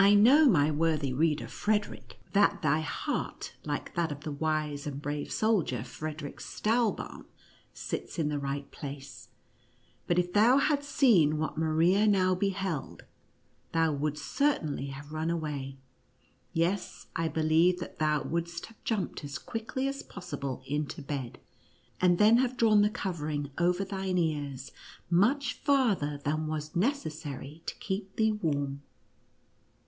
I 0.00 0.14
know, 0.14 0.48
my 0.48 0.70
worthy 0.70 1.12
reader 1.12 1.48
Frederic, 1.48 2.20
that 2.32 2.62
thy 2.62 2.78
heart, 2.78 3.54
like 3.64 3.96
that 3.96 4.12
of 4.12 4.20
the 4.20 4.30
wise 4.30 4.86
and 4.86 5.02
brave 5.02 5.32
soldier 5.32 5.82
Frederic 5.82 6.38
Stahlbaum, 6.38 7.24
sits 7.74 8.16
in 8.16 8.28
the 8.28 8.38
right 8.38 8.70
place, 8.70 9.28
but 10.06 10.16
if 10.16 10.32
thou 10.32 10.58
hadst 10.58 10.88
seen 10.88 11.36
what 11.36 11.58
Maria 11.58 12.06
now 12.06 12.36
beheld, 12.36 13.06
thou 13.72 13.92
wouldst 13.92 14.24
certainly 14.26 14.86
have 14.86 15.10
run 15.10 15.30
away; 15.30 15.78
yes, 16.52 17.08
I 17.16 17.26
believe 17.26 17.80
that 17.80 17.98
thou 17.98 18.22
wouldst 18.22 18.66
have 18.66 18.82
jumped 18.84 19.24
as 19.24 19.36
quickly 19.36 19.88
as 19.88 20.04
possible 20.04 20.62
into 20.64 21.02
bed, 21.02 21.40
and 22.00 22.18
then 22.18 22.36
have 22.36 22.56
drawn 22.56 22.82
the 22.82 22.88
cov 22.90 23.18
ering 23.18 23.50
over 23.60 23.84
thine 23.84 24.16
ears 24.16 24.70
much 25.10 25.54
farther 25.54 26.16
than 26.18 26.46
was 26.46 26.76
necessary 26.76 27.64
to 27.66 27.74
keep 27.80 28.14
thee 28.14 28.30
warm. 28.30 28.82